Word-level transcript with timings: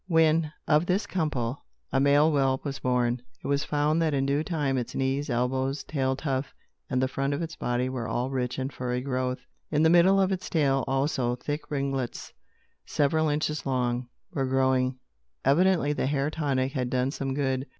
When, 0.07 0.51
of 0.67 0.87
this 0.87 1.05
couple, 1.05 1.63
a 1.91 1.99
male 1.99 2.31
whelp 2.31 2.65
was 2.65 2.79
born, 2.79 3.21
it 3.43 3.45
was 3.45 3.63
found 3.63 4.01
that 4.01 4.15
in 4.15 4.25
due 4.25 4.43
time 4.43 4.75
its 4.79 4.95
knees, 4.95 5.29
elbows, 5.29 5.83
tail 5.83 6.15
tuft, 6.15 6.55
and 6.89 6.99
the 6.99 7.07
front 7.07 7.35
of 7.35 7.41
its 7.43 7.55
body 7.55 7.87
were 7.87 8.07
all 8.07 8.31
rich 8.31 8.57
in 8.57 8.69
furry 8.71 9.01
growth. 9.01 9.45
In 9.69 9.83
the 9.83 9.91
middle 9.91 10.19
of 10.19 10.31
its 10.31 10.49
tail, 10.49 10.83
also, 10.87 11.35
thick 11.35 11.69
ringlets, 11.69 12.33
several 12.83 13.29
inches 13.29 13.63
long, 13.63 14.07
were 14.33 14.47
growing. 14.47 14.97
Evidently, 15.45 15.93
the 15.93 16.07
hair 16.07 16.31
tonic 16.31 16.71
had 16.71 16.89
done 16.89 17.11
some 17.11 17.35
good. 17.35 17.67